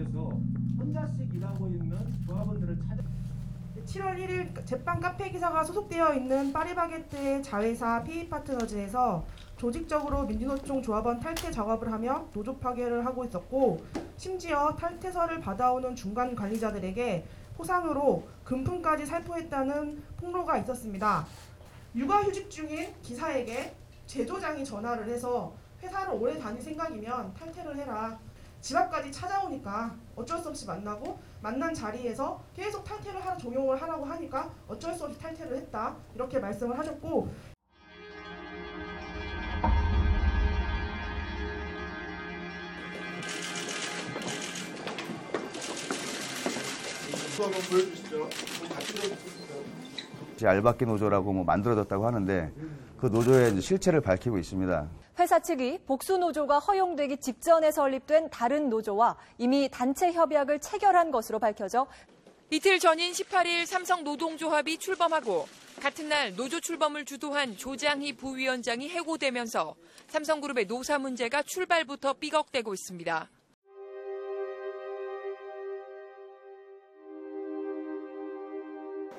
[0.00, 0.30] 대해서
[0.78, 3.02] 혼자씩 일하고 있는 조합원들을 찾아
[3.84, 9.24] 7월 1일 제빵 카페 기사가 소속되어 있는 파리바게트의 자회사 PE파트너즈에서
[9.56, 13.84] 조직적으로 민주노총 조합원 탈퇴 작업을 하며 노조 파괴를 하고 있었고
[14.16, 17.26] 심지어 탈퇴서를 받아오는 중간 관리자들에게
[17.56, 21.26] 포상으로 금품까지 살포했다는 폭로가 있었습니다.
[21.94, 23.74] 육아휴직 중인 기사에게
[24.06, 28.18] 제조장이 전화를 해서 회사를 오래 다닐 생각이면 탈퇴를 해라.
[28.60, 34.50] 집 앞까지 찾아오니까 어쩔 수 없이 만나고 만난 자리에서 계속 탈퇴를 하라 종용을 하라고 하니까
[34.68, 37.28] 어쩔 수 없이 탈퇴를 했다 이렇게 말씀을 하셨고
[47.40, 48.10] 또 한번 보여주시죠.
[48.10, 49.39] 좀 같이 좀 보여주세요.
[50.40, 52.50] 이제 알바끼 노조라고 뭐 만들어졌다고 하는데
[52.96, 54.88] 그 노조의 이제 실체를 밝히고 있습니다.
[55.18, 61.86] 회사 측이 복수 노조가 허용되기 직전에 설립된 다른 노조와 이미 단체 협약을 체결한 것으로 밝혀져
[62.48, 65.46] 이틀 전인 18일 삼성 노동조합이 출범하고
[65.78, 69.74] 같은 날 노조 출범을 주도한 조장희 부위원장이 해고되면서
[70.08, 73.28] 삼성그룹의 노사 문제가 출발부터 삐걱대고 있습니다.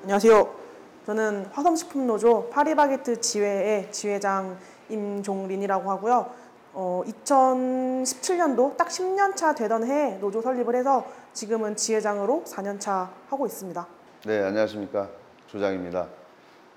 [0.02, 0.71] 안녕하세요.
[1.06, 4.58] 저는 화성식품노조 파리바게트 지회의 지회장
[4.90, 6.30] 임종린이라고 하고요.
[6.74, 13.46] 어, 2017년도 딱 10년 차 되던 해에 노조 설립을 해서 지금은 지회장으로 4년 차 하고
[13.46, 13.88] 있습니다.
[14.26, 15.10] 네, 안녕하십니까.
[15.48, 16.08] 조장입니다.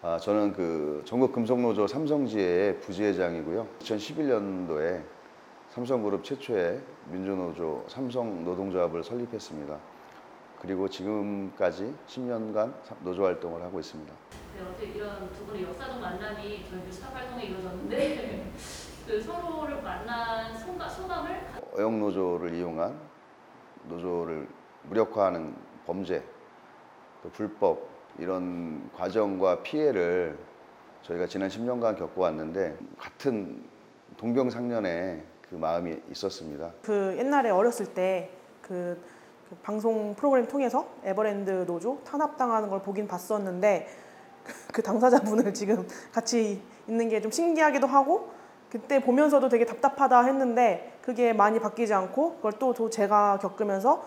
[0.03, 3.66] 아, 저는 그 전국 금속노조 삼성지회의 부지회장이고요.
[3.81, 5.03] 2011년도에
[5.70, 9.94] 삼성그룹 최초의 민주노조 삼성 노동조합을 설립했습니다.
[10.65, 14.11] 그리고 지금까지 10년간 노조 활동을 하고 있습니다.
[14.57, 18.51] 네, 어떻게 이런 두 분의 역사적 만남이 저희 사활동에 이루어졌는데
[19.06, 21.39] 그 서로를 만난 소감, 소감을
[21.77, 22.99] 어영노조를 이용한
[23.88, 24.49] 노조를
[24.84, 26.25] 무력화하는 범죄,
[27.22, 27.87] 또 불법
[28.19, 30.38] 이런 과정과 피해를
[31.03, 33.62] 저희가 지난 10년간 겪어왔는데 같은
[34.17, 36.72] 동병상련의 그 마음이 있었습니다.
[36.81, 38.99] 그 옛날에 어렸을 때그
[39.62, 43.88] 방송 프로그램 통해서 에버랜드 노조 탄압당하는 걸 보긴 봤었는데
[44.72, 48.31] 그 당사자분을 지금 같이 있는 게 좀 신기하기도 하고
[48.70, 54.04] 그때 보면서도 되게 답답하다 했는데 그게 많이 바뀌지 않고 그걸 또, 또 제가 겪으면서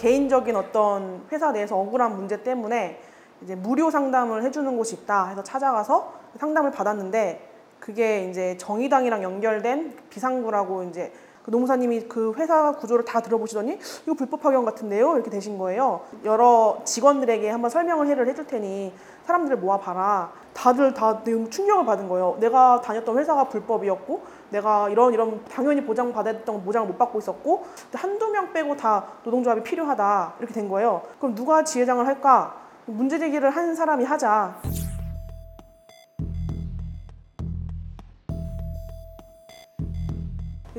[0.00, 2.98] 개인적인 어떤 회사 내에서 억울한 문제 때문에
[3.42, 10.84] 이제 무료 상담을 해주는 곳이 있다 해서 찾아가서 상담을 받았는데 그게 이제 정의당이랑 연결된 비상구라고
[10.84, 11.12] 이제
[11.50, 16.00] 그 노무사님이 그 회사 구조를 다 들어보시더니 이거 불법 파견 같은데요 이렇게 되신 거예요.
[16.24, 18.94] 여러 직원들에게 한번 설명을 해를 해줄 테니
[19.26, 20.30] 사람들을 모아봐라.
[20.54, 22.36] 다들 다 충격을 받은 거예요.
[22.40, 28.30] 내가 다녔던 회사가 불법이었고 내가 이런 이런 당연히 보장 받았던 보장을 못 받고 있었고 한두
[28.30, 31.02] 명 빼고 다 노동조합이 필요하다 이렇게 된 거예요.
[31.18, 32.54] 그럼 누가 지회장을 할까?
[32.86, 34.54] 문제 제기를 한 사람이 하자.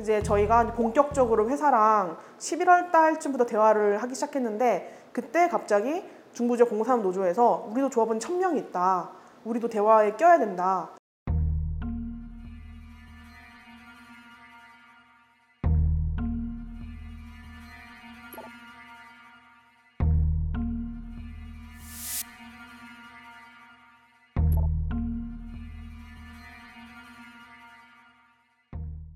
[0.02, 6.02] 이제 저희가 본격적으로 회사랑 11월 달쯤부터 대화를 하기 시작했는데 그때 갑자기
[6.32, 9.10] 중부지역 공사업 노조에서 우리도 조합원 1000명이 있다.
[9.44, 10.90] 우리도 대화에 껴야 된다.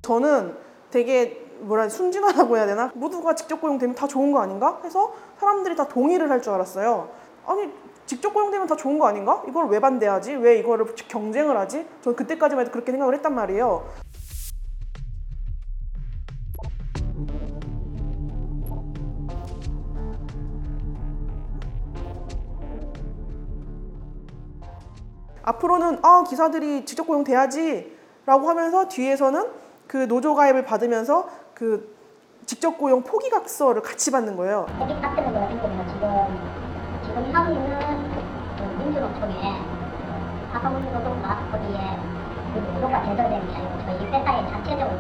[0.03, 2.91] 저는 되게 뭐라 순진하다고 해야 되나?
[2.95, 4.81] 모두가 직접 고용되면 다 좋은 거 아닌가?
[4.85, 7.09] 해서 사람들이 다 동의를 할 줄 알았어요.
[7.47, 7.73] 아니
[8.07, 9.43] 직접 고용되면 다 좋은 거 아닌가?
[9.49, 10.35] 이걸 왜 반대하지?
[10.37, 11.87] 왜 이거를 경쟁을 하지?
[12.03, 13.85] 전 그때까지만 해도 그렇게 생각을 했단 말이에요.
[25.43, 27.97] 앞으로는 아 기사들이 직접 고용돼야지
[28.27, 29.45] 라고 하면서 뒤에서는
[29.87, 31.95] 그 노조 가입을 받으면서 그
[32.45, 34.67] 직접 고용 포기각서를 같이 받는 거예요.
[34.81, 36.03] 여기 같은 거가 생기면 지금
[37.03, 37.79] 지금 하고 있는
[38.57, 39.61] 그 민주노총에
[40.53, 41.79] 화성노동조합 거기에
[42.55, 44.99] 그 노조가 제도되는 게 아니고 저희 회사의 자체적으로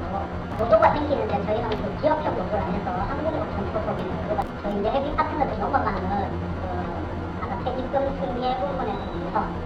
[0.58, 5.58] 노조가 생기는데 저희는 그 기업형 노조를 안 해서 한국노총 소속인 노조가 저희 이제 헤비 파트너들
[5.58, 9.65] 넘어가는 그 아까 퇴직금 승리의 부분에 대해서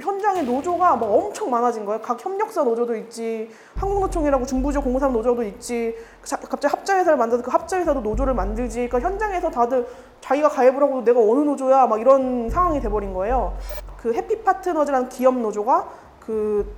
[0.00, 2.00] 현장에 노조가 막 엄청 많아진 거예요.
[2.00, 5.94] 각 협력사 노조도 있지, 한국노총이라고 중부지 공산 노조도 있지,
[6.24, 8.88] 자- 갑자기 합자회사를 만들어서 그 합자회사도 노조를 만들지.
[8.88, 9.86] 그러니까 현장에서 다들
[10.32, 13.54] 자기가 가입을 하고 내가 어느 노조야 막 이런 상황이 돼버린 거예요.
[13.98, 15.88] 그 해피 파트너즈라는 기업 노조가
[16.20, 16.74] 그,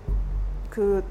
[0.68, 1.04] 그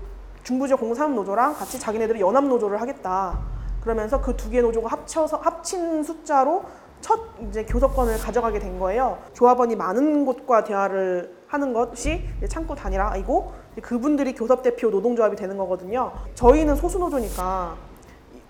[0.44, 3.40] 중부지역 공산 노조랑 같이 자기네들이 연합 노조를 하겠다.
[3.82, 6.64] 그러면서 그 두 개 노조가 합쳐서 합친 숫자로
[7.00, 9.18] 첫 이제 교섭권을 가져가게 된 거예요.
[9.34, 16.12] 조합원이 많은 곳과 대화를 하는 것이 창구 단일화이고 그분들이 교섭 대표 노동조합이 되는 거거든요.
[16.36, 17.76] 저희는 소수 노조니까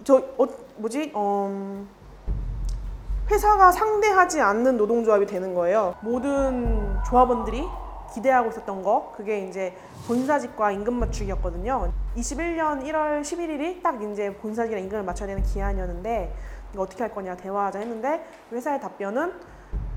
[0.04, 0.46] 저 어,
[0.78, 1.88] 뭐지 음,
[3.30, 5.96] 회사가 상대하지 않는 노동조합이 되는 거예요.
[6.02, 7.64] 모든 조합원들이
[8.14, 9.76] 기대하고 있었던 거 그게 이제
[10.08, 11.92] 본사직과 임금 맞추기였거든요.
[12.18, 16.36] 21년 1월 11일이 딱 이제 본사직이랑 임금을 맞춰야 되는 기한이었는데
[16.74, 19.34] 이거 어떻게 할 거냐 대화하자 했는데 회사의 답변은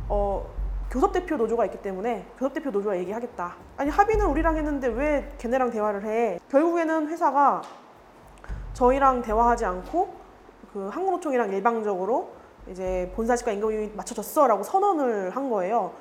[0.08, 0.46] 어
[0.88, 3.54] 교섭 대표 노조가 있기 때문에 교섭 대표 노조가 얘기하겠다.
[3.76, 6.38] 아니 합의는 우리랑 했는데 왜 걔네랑 대화를 해?
[6.50, 7.62] 결국에는 회사가
[8.72, 10.14] 저희랑 대화하지 않고
[10.72, 12.35] 그 한국노총이랑 일방적으로
[12.70, 15.94] 이제 본사직과 임금이 맞춰졌어라고 선언을 한 거예요.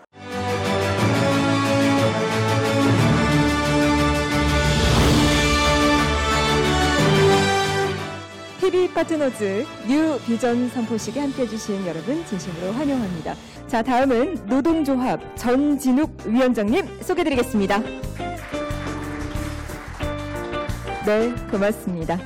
[8.59, 13.35] PB 파트너즈 new 비전 선포식에 함께 해주신 여러분 진심으로 환영합니다.
[13.67, 17.79] 자, 다음은 노동조합 전진욱 위원장님 소개드리겠습니다.
[21.05, 22.17] 네, 고맙습니다.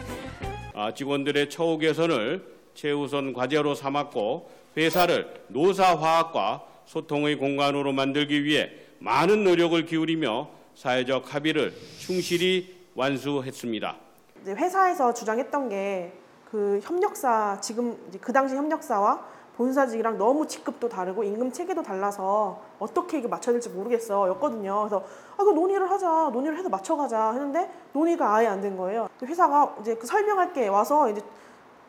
[0.74, 9.86] 아, 직원들의 처우 개선을 최우선 과제로 삼았고 회사를 노사화합과 소통의 공간으로 만들기 위해 많은 노력을
[9.86, 13.98] 기울이며 사회적 합의를 충실히 완수했습니다.
[14.44, 16.14] 이제 회사에서 주장했던 게
[16.50, 19.24] 그 협력사 지금 그 당시 협력사와
[19.56, 24.80] 본사직이랑 너무 직급도 다르고 임금 체계도 달라서 어떻게 이게 맞춰야 될지 모르겠어 였거든요.
[24.80, 25.06] 그래서
[25.38, 29.10] 아, 그 논의를 하자, 논의를 해서 맞춰가자 했는데 논의가 아예 안 된 거예요.
[29.22, 31.22] 회사가 이제 그 설명할 게 와서 이제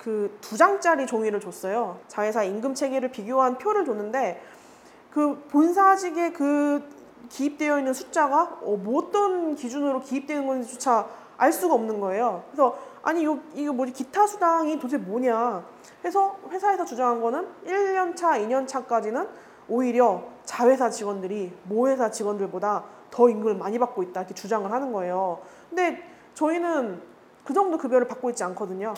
[0.02, 1.99] 그 두 장짜리 종이를 줬어요.
[2.08, 4.43] 자회사 임금 체계를 비교한 표를 줬는데
[5.11, 6.82] 그 본사직에 그
[7.29, 11.06] 기입되어 있는 숫자가 어, 뭐 어떤 기준으로 기입되는 건지조차
[11.37, 12.43] 알 수가 없는 거예요.
[12.50, 15.64] 그래서 아니 이거, 이거 뭐지 기타 수당이 도대체 뭐냐
[16.05, 19.29] 해서 회사에서 주장한 거는 1년 차, 2년 차까지는
[19.69, 25.41] 오히려 자회사 직원들이 모회사 직원들보다 더 임금을 많이 받고 있다 이렇게 주장을 하는 거예요.
[25.69, 26.03] 근데
[26.35, 27.00] 저희는
[27.44, 28.94] 그 정도 급여를 받고 있지 않거든요.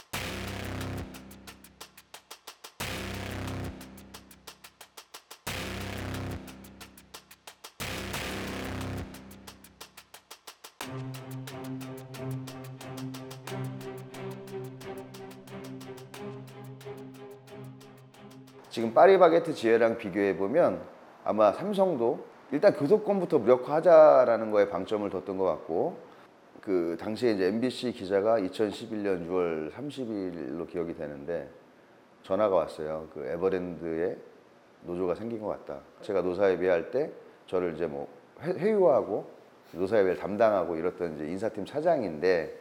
[18.72, 20.80] 지금 파리바게트 지혜랑 비교해 보면
[21.24, 25.98] 아마 삼성도 일단 교섭권부터 무력화하자라는 거에 방점을 뒀던 것 같고
[26.62, 31.50] 그 당시에 이제 MBC 기자가 2011년 6월 30일로 기억이 되는데
[32.22, 33.08] 전화가 왔어요.
[33.12, 34.16] 그 에버랜드에
[34.86, 35.80] 노조가 생긴 것 같다.
[36.00, 37.10] 제가 노사협의 할때
[37.46, 38.08] 저를 이제 뭐
[38.40, 39.26] 회- 회유하고
[39.72, 42.58] 노사협의를 담당하고 이랬던 이제 인사팀 차장인데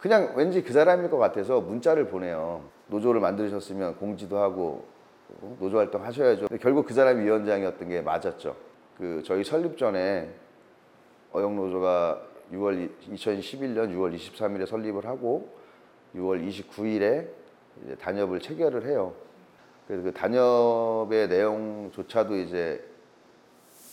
[0.00, 2.62] 그냥 왠지 그 사람일 것 같아서 문자를 보내요.
[2.88, 4.93] 노조를 만드셨으면 공지도 하고 어,
[5.58, 6.48] 노조 활동 하셔야죠.
[6.60, 8.56] 결국 그 사람이 위원장이었던 게 맞았죠.
[8.98, 10.32] 그 저희 설립 전에
[11.34, 15.48] 어영 노조가 6월 2011년 6월 23일에 설립을 하고
[16.14, 17.28] 6월 29일에
[17.84, 19.14] 이제 단협을 체결을 해요.
[19.86, 22.84] 그래서 그 단협의 내용조차도 이제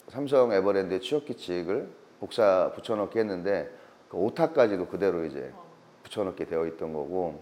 [0.07, 3.69] 삼성 에버랜드의 취업 규칙을 복사 붙여넣기 했는데
[4.09, 5.51] 그 오타까지도 그대로 이제
[6.03, 7.41] 붙여넣게 되어 있던 거고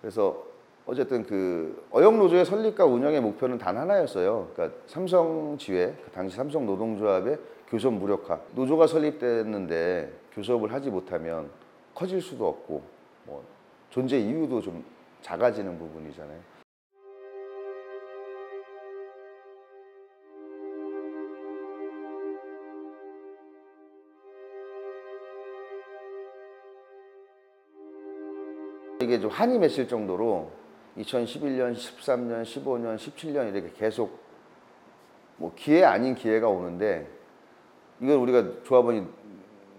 [0.00, 0.51] 그래서
[0.84, 4.50] 어쨌든 그 어영 노조의 설립과 운영의 목표는 단 하나였어요.
[4.52, 8.40] 그러니까 삼성 지회, 그 당시 삼성 노동조합의 교섭 무력화.
[8.54, 11.50] 노조가 설립됐는데 교섭을 하지 못하면
[11.94, 12.82] 커질 수도 없고
[13.24, 13.44] 뭐
[13.90, 14.84] 존재 이유도 좀
[15.20, 16.52] 작아지는 부분이잖아요.
[29.00, 30.61] 이게 좀 한이 맺힐 정도로
[30.98, 34.20] 2011년, 13년, 15년, 17년 이렇게 계속
[35.36, 37.08] 뭐 기회 아닌 기회가 오는데
[38.00, 39.06] 이걸 우리가 조합원이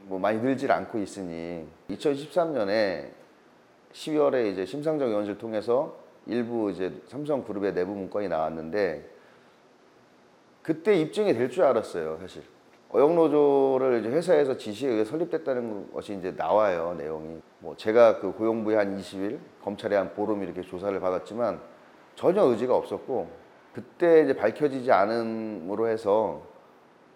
[0.06, 3.12] 뭐 많이 늘질 않고 있으니 2013년에
[3.94, 9.10] 12월에 이제 심상정 의원실 통해서 일부 이제 삼성그룹의 내부 문건이 나왔는데
[10.62, 12.42] 그때 입증이 될 줄 알았어요, 사실.
[12.90, 17.42] 어영노조를 이제 회사에서 지시에 의해 설립됐다는 것이 이제 나와요, 내용이.
[17.60, 21.60] 뭐 제가 그 고용부에 한 20일, 검찰에 한 보름 이렇게 조사를 받았지만
[22.16, 23.30] 전혀 의지가 없었고
[23.74, 26.42] 그때 이제 밝혀지지 않음으로 해서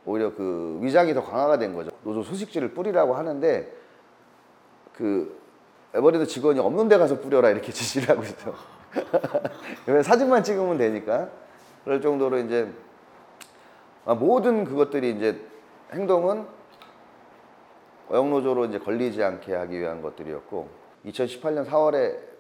[0.05, 1.91] 오히려 그 위장이 더 강화가 된 거죠.
[2.03, 3.71] 노조 소식지를 뿌리라고 하는데
[4.93, 5.37] 그
[5.93, 8.53] 에버랜드 직원이 없는 데 가서 뿌려라 이렇게 지시를 하고 있어.
[9.85, 11.29] 왜 사진만 찍으면 되니까.
[11.83, 12.71] 그럴 정도로 이제
[14.05, 15.39] 아, 모든 그것들이 이제
[15.93, 16.45] 행동은
[18.09, 20.69] 어영노조로 이제 걸리지 않게 하기 위한 것들이었고
[21.05, 22.37] 2018년 4월에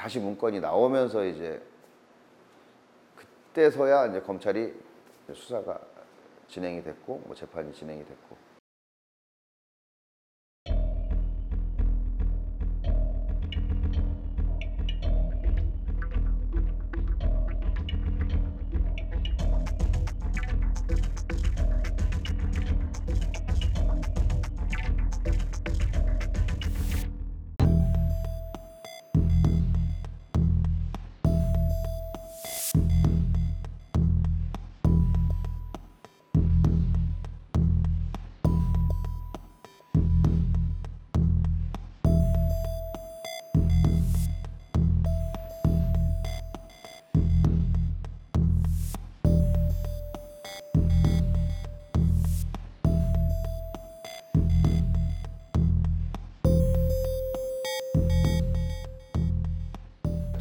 [0.00, 1.60] 다시 문건이 나오면서 이제
[3.16, 4.72] 그때서야 이제 검찰이
[5.30, 5.78] 수사가
[6.48, 8.34] 진행이 됐고 뭐 재판이 진행이 됐고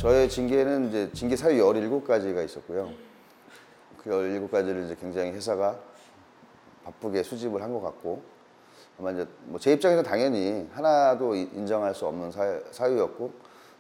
[0.10, 2.90] 저의 징계는 이제 징계 사유 17가지가 있었고요.
[3.96, 5.78] 그 17가지를 이제 굉장히 회사가
[6.84, 8.20] 바쁘게 수집을 한 것 같고
[8.98, 13.32] 아마 이제 뭐 제 입장에서 당연히 하나도 이- 인정할 수 없는 사유, 사유 였고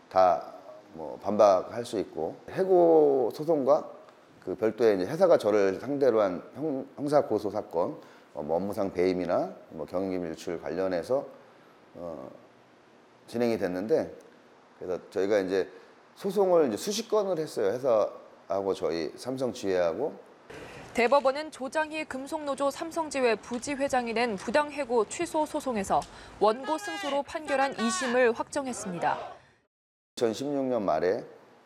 [0.09, 0.53] 다
[0.93, 3.89] 뭐 반박할 수 있고 해고 소송과
[4.45, 7.97] 그 별도의 이제 회사가 저를 상대로 한 형, 형사 고소 사건
[8.35, 11.25] 어, 뭐 업무상 배임이나 뭐 경영기밀 유출 관련해서
[11.95, 12.29] 어,
[13.25, 14.13] 진행이 됐는데
[14.77, 15.67] 그래서 저희가 이제
[16.23, 17.67] 소송을 이제 수십 건을 했어요.
[17.67, 20.13] 회사하고 저희 삼성 지회하고
[20.93, 26.01] 대법원은 조장희 금속노조 삼성지회 부지회장이 낸 부당해고 취소 소송에서
[26.41, 29.17] 원고 승소로 판결한 2심을 확정했습니다.
[30.17, 31.23] 2016년 말에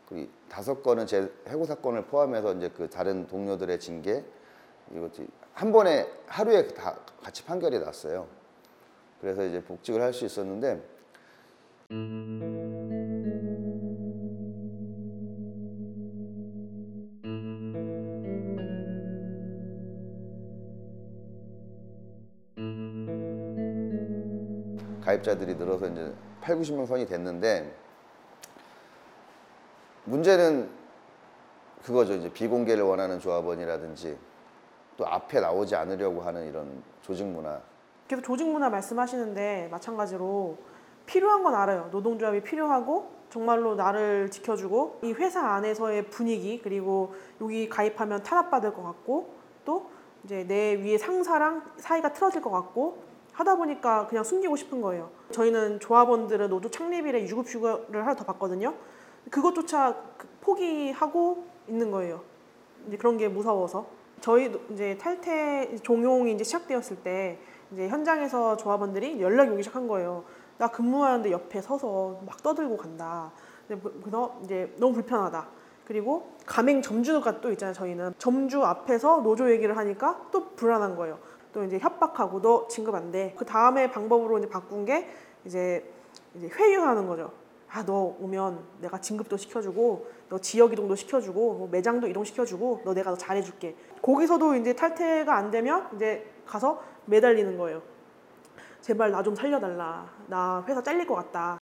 [0.08, 4.24] 그 다섯 건은 제 해고 사건을 포함해서 이제 그 다른 동료들의 징계
[4.92, 8.28] 이것도 한 번에 하루에 다 같이 판결이 났어요.
[9.20, 10.80] 그래서 이제 복직을 할 수 있었는데
[25.14, 27.74] 가입자들이 늘어서 이제 8, 90명 선이 됐는데
[30.06, 30.70] 문제는
[31.84, 32.14] 그거죠.
[32.14, 34.18] 이제 비공개를 원하는 조합원이라든지
[34.98, 37.62] 또 앞에 나오지 않으려고 하는 이런 조직 문화.
[38.08, 40.58] 계속 조직 문화 말씀하시는데 마찬가지로
[41.06, 41.90] 필요한 건 알아요.
[41.92, 49.34] 노동조합이 필요하고 정말로 나를 지켜주고 이 회사 안에서의 분위기 그리고 여기 가입하면 탄압받을 것 같고
[49.66, 49.90] 또
[50.24, 55.10] 이제 내 위에 상사랑 사이가 틀어질 것 같고 하다 보니까 그냥 숨기고 싶은 거예요.
[55.32, 58.74] 저희는 조합원들은 노조 창립일에 유급휴가를 하나 더 받거든요.
[59.30, 62.22] 그것조차 그- 포기하고 있는 거예요.
[62.88, 63.88] 이제 그런 게 무서워서
[64.22, 67.40] 저희 이제 탈퇴 종용이 이제 시작되었을 때
[67.72, 70.24] 이제 현장에서 조합원들이 연락이 오기 시작한 거예요.
[70.58, 73.32] 나 근무하는데 옆에 서서 막 떠들고 간다.
[73.68, 75.48] 그- 그래서 이제 너무 불편하다.
[75.86, 77.74] 그리고 가맹 점주가 또 있잖아요.
[77.74, 81.18] 저희는 점주 앞에서 노조 얘기를 하니까 또 불안한 거예요.
[81.54, 83.34] 또 이제 협박하고 너 진급 안 돼.
[83.38, 85.08] 그 다음에 방법으로 이제 바꾼 게
[85.46, 85.90] 이제
[86.36, 87.32] 이제 회유하는 거죠.
[87.70, 93.10] 아 너 오면 내가 진급도 시켜주고 너 지역 이동도 시켜주고 뭐 매장도 이동시켜주고 너 내가
[93.12, 93.76] 더 잘해줄게.
[94.02, 97.82] 거기서도 이제 탈퇴가 안 되면 이제 가서 매달리는 거예요.
[98.82, 100.08] 제발 나 좀 살려달라.
[100.28, 101.58] 나 회사 잘릴 것 같다.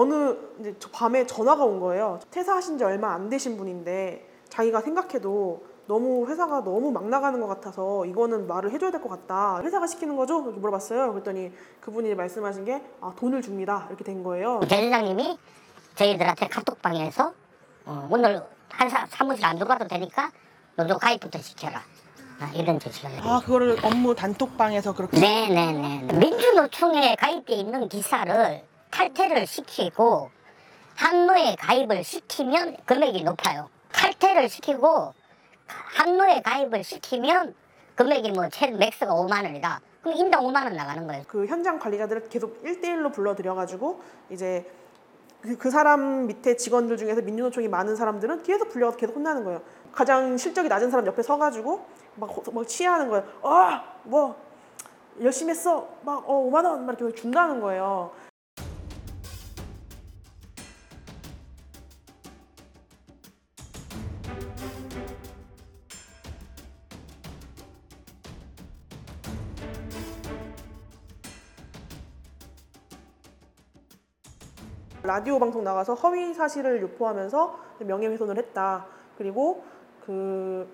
[0.00, 2.20] 어느 이제 저 밤에 전화가 온 거예요.
[2.30, 8.04] 퇴사하신 지 얼마 안 되신 분인데 자기가 생각해도 너무 회사가 너무 막 나가는 것 같아서
[8.04, 9.60] 이거는 말을 해줘야 될 것 같다.
[9.62, 10.42] 회사가 시키는 거죠?
[10.42, 11.12] 이렇게 물어봤어요.
[11.12, 13.86] 그랬더니 그분이 말씀하신 게 아, 돈을 줍니다.
[13.88, 14.60] 이렇게 된 거예요.
[14.68, 15.38] 대리장님이
[15.94, 17.32] 저희들한테 카톡방에서
[17.86, 20.30] 어, 오늘 한 사, 사무실 안 들어가도 되니까
[20.74, 21.80] 노조 가입부터 시켜라.
[22.38, 26.18] 아, 이런 제시가 아 그거를 업무 단톡방에서 그렇게 네네네.
[26.18, 30.30] 민주노총에 가입돼 있는 기사를 탈퇴를 시키고
[30.96, 33.68] 한노에 가입을 시키면 금액이 높아요.
[33.92, 35.12] 탈퇴를 시키고
[35.66, 37.54] 한노에 가입을 시키면
[37.96, 39.80] 금액이 뭐 최 맥스가 5만 원이다.
[40.02, 41.24] 그럼 인당 5만 원 나가는 거예요.
[41.26, 44.00] 그 현장 관리자들을 계속 1대1로 불러들여가지고
[44.30, 44.70] 이제
[45.42, 49.60] 그, 그 사람 밑에 직원들 중에서 민주노총이 많은 사람들은 계속 불려서 계속 혼나는 거예요.
[49.92, 51.84] 가장 실적이 낮은 사람 옆에 서가지고
[52.16, 53.24] 막, 호- 막 치하는 거예요.
[53.42, 54.36] 아, 뭐
[55.20, 55.88] 열심히 했어.
[56.02, 58.10] 막 어, 5만 원 막 이렇게 준다는 거예요.
[75.16, 78.84] 라디오 방송 나가서 허위 사실을 유포하면서 명예훼손을 했다.
[79.16, 79.64] 그리고
[80.04, 80.68] 그,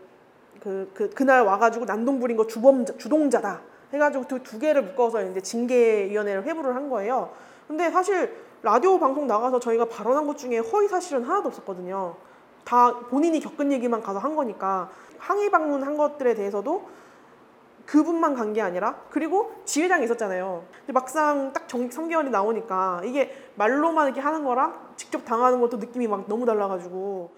[0.61, 3.61] 그, 그, 그날 와가지고 난동 부린 거 주범, 주동자다.
[3.92, 7.30] 해가지고 그 두 개를 묶어서 이제 징계위원회를 회부를 한 거예요.
[7.68, 12.16] 근데 사실 라디오 방송 나가서 저희가 발언한 것 중에 허위 사실은 하나도 없었거든요.
[12.64, 16.88] 다 본인이 겪은 얘기만 가서 한 거니까 항의 방문한 것들에 대해서도
[17.86, 20.64] 그분만 간 게 아니라 그리고 지회장이 있었잖아요.
[20.80, 26.06] 근데 막상 딱 정, 3개월이 나오니까 이게 말로만 이렇게 하는 거랑 직접 당하는 것도 느낌이
[26.06, 27.32] 막 너무 달라가지고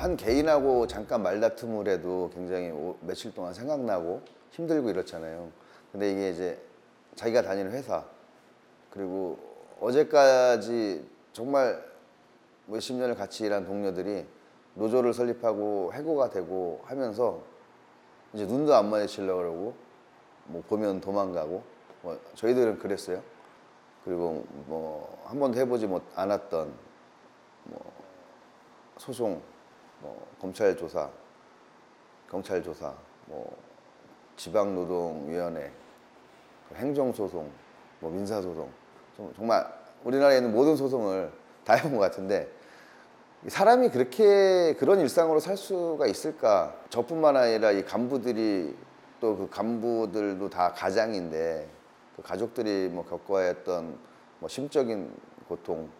[0.00, 5.50] 한 개인하고 잠깐 말다툼을 해도 굉장히 오- 며칠 동안 생각나고 힘들고 이렇잖아요.
[5.92, 6.58] 근데 이게 이제
[7.16, 8.04] 자기가 다니는 회사
[8.90, 9.38] 그리고
[9.80, 11.84] 어제까지 정말
[12.66, 14.26] 몇십 년을 같이 일한 동료들이
[14.74, 17.42] 노조를 설립하고 해고가 되고 하면서
[18.32, 19.74] 이제 눈도 안 마주치려고 그러고
[20.46, 21.62] 뭐 보면 도망가고
[22.02, 23.22] 뭐 저희들은 그랬어요.
[24.04, 26.74] 그리고 뭐 한 번도 해보지 못 않았던
[27.64, 27.92] 뭐
[28.98, 29.40] 소송,
[30.00, 31.08] 뭐 검찰 조사,
[32.30, 32.92] 경찰 조사,
[33.26, 33.56] 뭐
[34.36, 35.70] 지방노동위원회,
[36.74, 37.50] 행정소송,
[38.00, 38.70] 뭐 민사소송,
[39.16, 39.66] 좀 정말
[40.04, 41.30] 우리나라에 있는 모든 소송을
[41.64, 42.50] 다 해본 것 같은데
[43.48, 46.74] 사람이 그렇게 그런 일상으로 살 수가 있을까?
[46.90, 48.76] 저뿐만 아니라 이 간부들이
[49.20, 51.68] 또 그 간부들도 다 가장인데
[52.16, 53.98] 그 가족들이 뭐 겪어야 했던
[54.38, 55.12] 뭐 심적인
[55.46, 55.90] 고통,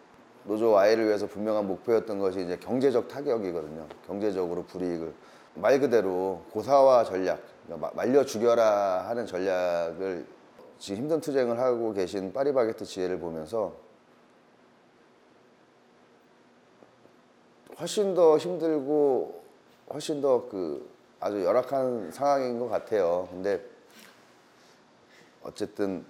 [0.43, 3.87] 노조 아이를 위해서 분명한 목표였던 것이 이제 경제적 타격이거든요.
[4.07, 5.13] 경제적으로 불이익을
[5.55, 10.25] 말 그대로 고사와 전략, 그러니까 마- 말려 죽여라 하는 전략을
[10.79, 13.73] 지금 힘든 투쟁을 하고 계신 파리바게트 지혜를 보면서
[17.79, 19.41] 훨씬 더 힘들고
[19.93, 23.27] 훨씬 더 그 아주 열악한 상황인 것 같아요.
[23.31, 23.63] 근데
[25.43, 26.03] 어쨌든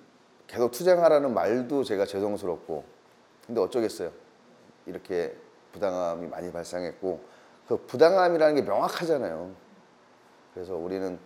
[0.48, 2.84] 계속 투쟁하라는 말도 제가 죄송스럽고
[3.46, 4.12] 근데 어쩌겠어요.
[4.86, 5.36] 이렇게
[5.72, 7.20] 부당함이 많이 발생했고
[7.68, 9.52] 그 부당함이라는 게 명확하잖아요.
[10.54, 11.18] 그래서 우리는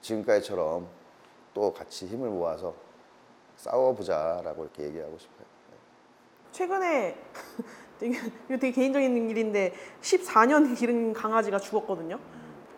[0.00, 0.86] 지금까지처럼
[1.52, 2.74] 또 같이 힘을 모아서
[3.56, 5.46] 싸워보자라고 이렇게 얘기하고 싶어요.
[6.52, 7.16] 최근에
[7.98, 12.18] 되게, 되게 개인적인 일인데 14년 기른 강아지가 죽었거든요.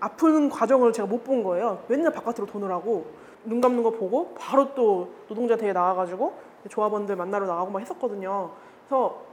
[0.01, 1.85] 아픈 과정을 제가 못 본 거예요.
[1.89, 3.07] 맨날 바깥으로 도느라고
[3.45, 6.35] 눈 감는 거 보고 바로 또 노동자 대회 나와가지고
[6.69, 8.51] 조합원들 만나러 나가고 막 했었거든요.
[8.89, 9.25] 그래서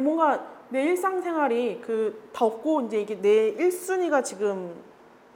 [0.00, 4.74] 뭔가 내 일상생활이 그다 없고 이제 이게 내 1순위가 지금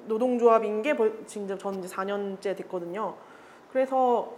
[0.07, 3.15] 노동조합인 게 벌- 지금 전 이제 4년째 됐거든요.
[3.73, 4.33] 그래서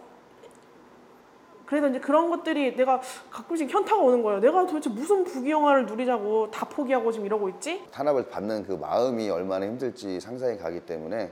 [1.66, 3.00] 그래서 이제 그런 것들이 내가
[3.30, 4.40] 가끔씩 현타가 오는 거예요.
[4.40, 7.84] 내가 도대체 무슨 부귀영화를 누리자고 다 포기하고 지금 이러고 있지?
[7.92, 11.30] 탄압을 받는 그 마음이 얼마나 힘들지 상상이 가기 때문에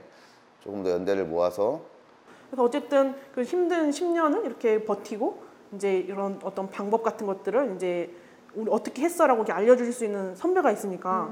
[0.61, 1.81] 조금 더 연대를 모아서
[2.51, 5.39] 그래서 어쨌든 그 힘든 10년을 이렇게 버티고
[5.73, 8.11] 이제 이런 어떤 방법 같은 것들을 이제
[8.57, 11.29] 우리 어떻게 했어라고 이렇게 알려줄 수 있는 선배가 있으니까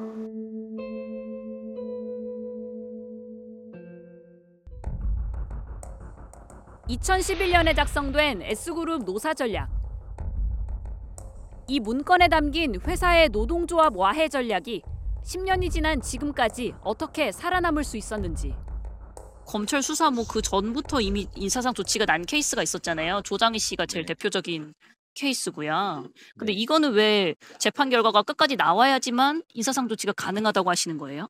[6.88, 9.70] 2011년에 작성된 S그룹 노사 전략.
[11.66, 14.82] 이 문건에 담긴 회사의 노동조합 와해 전략이
[15.24, 18.54] 10년이 지난 지금까지 어떻게 살아남을 수 있었는지.
[19.46, 23.22] 검찰 수사 뭐 그 전부터 이미 인사상 조치가 난 케이스가 있었잖아요.
[23.24, 24.74] 조장희 씨가 제일 대표적인
[25.14, 26.08] 케이스고요.
[26.38, 31.28] 근데 이거는 왜 재판 결과가 끝까지 나와야지만 인사상 조치가 가능하다고 하시는 거예요?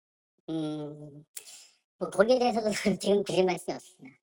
[0.50, 1.24] 음,
[1.98, 4.16] 뭐 거기에 대해서도 지금 드릴 말씀이 없습니다.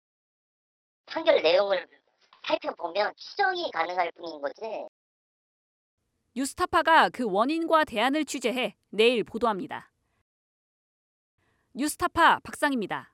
[1.05, 1.87] 판결 내용을
[2.45, 4.61] 살펴보면 추정이 가능할 뿐인 거지.
[6.35, 9.91] 뉴스타파가 그 원인과 대안을 취재해 내일 보도합니다.
[11.73, 13.13] 뉴스타파 박상입니다.